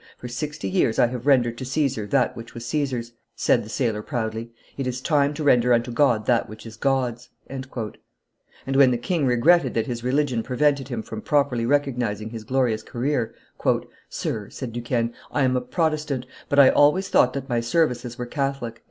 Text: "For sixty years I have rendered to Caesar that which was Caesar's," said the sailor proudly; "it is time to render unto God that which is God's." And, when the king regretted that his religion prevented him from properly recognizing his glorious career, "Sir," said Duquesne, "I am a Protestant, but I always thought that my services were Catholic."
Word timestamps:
"For 0.17 0.27
sixty 0.27 0.67
years 0.67 0.97
I 0.97 1.05
have 1.05 1.27
rendered 1.27 1.59
to 1.59 1.65
Caesar 1.65 2.07
that 2.07 2.35
which 2.35 2.55
was 2.55 2.65
Caesar's," 2.65 3.11
said 3.35 3.63
the 3.63 3.69
sailor 3.69 4.01
proudly; 4.01 4.49
"it 4.75 4.87
is 4.87 4.99
time 4.99 5.31
to 5.35 5.43
render 5.43 5.73
unto 5.73 5.91
God 5.91 6.25
that 6.25 6.49
which 6.49 6.65
is 6.65 6.75
God's." 6.75 7.29
And, 7.45 7.67
when 8.65 8.89
the 8.89 8.97
king 8.97 9.27
regretted 9.27 9.75
that 9.75 9.85
his 9.85 10.03
religion 10.03 10.41
prevented 10.41 10.87
him 10.87 11.03
from 11.03 11.21
properly 11.21 11.67
recognizing 11.67 12.31
his 12.31 12.43
glorious 12.43 12.81
career, 12.81 13.35
"Sir," 14.09 14.49
said 14.49 14.73
Duquesne, 14.73 15.13
"I 15.31 15.43
am 15.43 15.55
a 15.55 15.61
Protestant, 15.61 16.25
but 16.49 16.57
I 16.57 16.69
always 16.69 17.09
thought 17.09 17.33
that 17.33 17.47
my 17.47 17.59
services 17.59 18.17
were 18.17 18.25
Catholic." 18.25 18.79